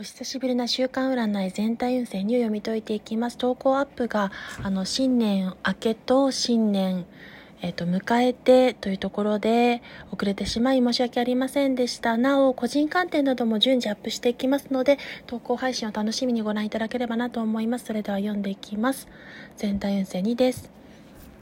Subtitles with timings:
[0.00, 3.36] お久しぶりな週間占い全体運勢に読み解いていきます。
[3.36, 4.30] 投稿アップが、
[4.62, 7.04] あの、新年明けと新年、
[7.62, 9.82] えっ、と、迎えてというところで
[10.12, 12.16] 遅れてしまい申し訳ありませんでした。
[12.16, 17.86] なお、個人観点なども順次アップしていきますので、投稿配信を楽しみにご覧いただければなと思います。
[17.86, 19.08] それでは読んでいきます。
[19.56, 20.77] 全体運勢2です。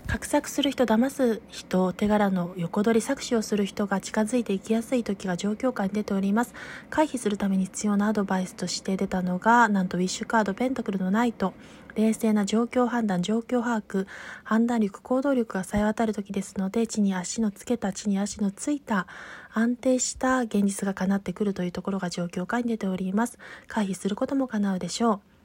[0.07, 6.55] 画策する人騙す人手柄の横取り搾取をする人が近づいていきやすい時が状況下に出ております。
[6.91, 11.55] 回避するために必要なアドバイスとして出たのがなんとウィッシュカードペンタクルのナイト
[11.97, 14.07] 冷静な状況判断状況把握
[14.45, 19.07] 判断力行動力がさえ渡る時ですので地に足のつけた地に足のついた
[19.53, 23.39] 安定した現実が叶ってくるというところが状況下に出ております。
[23.67, 25.36] 回避することも叶うでしょう。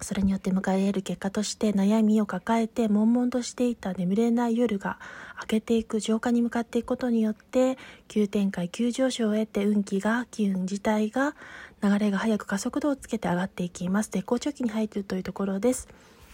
[0.00, 4.98] それによって迎える結果として悩みを抱えて悶々としていた眠れない夜が
[5.40, 11.34] 明けていく浄化に向かっていくことによって急展開急上昇を得て運気が機運自体が
[11.82, 14.10] 流れが早く加速度をつけて上がっていきます。
[14.10, 15.88] 絶好調期に入っているというところです。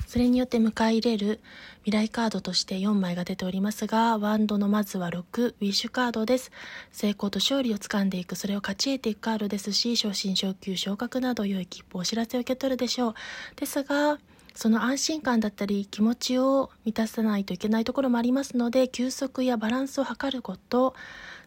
[0.07, 1.41] それによって迎え入れる
[1.85, 6.51] 未来カードとして4枚が出ておりますが、ワンドのまずは6、ウィッシュカードです。
[6.93, 13.15] 成功と勝利をつかんでいく、それを勝ち得ていくカードですし、昇進、昇級、昇格など良い切符、お知らせを受け取るでしょう。
[13.57, 14.19] ですが、
[14.55, 20.95] その安心感だったり気持ちを満たさないといけないところもありますので休息やバランスを図ること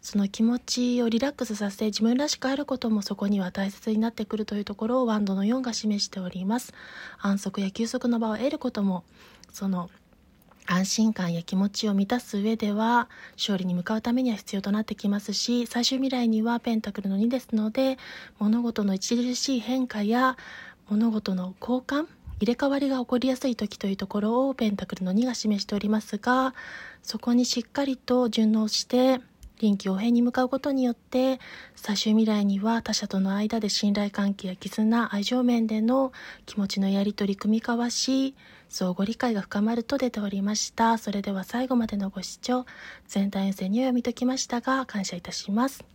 [0.03, 6.73] その気持ちをリラックスさせ自分らしくあることもそこには大切になってくるというところをワンドの4が示しております。
[7.19, 9.05] 安息や休息の場を得ることも
[9.53, 9.89] その
[10.65, 17.97] 安心感や気持ちを満たす上では勝利に向かうためには必要となってきますし最終未来にはペンタクルの2ですので
[18.39, 20.37] 物事の著しい変化や
[20.89, 22.07] 物事の交換
[22.39, 26.53] 入れ替わりが起こりやすい時というところをペンタクルの2が示しておりますが
[27.01, 29.21] そこにしっかりと順応して
[29.63, 31.39] 臨機応変に向かうことによって
[31.75, 36.11] 最終未来には他者との間で信頼関係や絆愛情面での
[36.45, 38.35] 気持ちのやり取り組み交わし
[38.67, 40.97] 相互理解が深まると出ておりました。
[40.97, 42.65] それでは最後までのご視聴
[43.07, 45.92] 全体運勢には読み解きましたが感謝いたします。